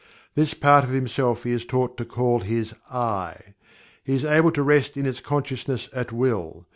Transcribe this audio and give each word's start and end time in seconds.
This 0.33 0.55
part 0.55 0.83
of 0.83 0.89
himself 0.89 1.43
he 1.43 1.51
is 1.51 1.63
taught 1.63 1.95
to 1.97 2.05
call 2.05 2.39
his 2.39 2.73
"I." 2.89 3.53
He 4.03 4.15
is 4.15 4.25
able 4.25 4.49
to 4.53 4.63
rest 4.63 4.97
in 4.97 5.05
its 5.05 5.19
consciousness 5.19 5.89
at 5.93 6.11
will. 6.11 6.65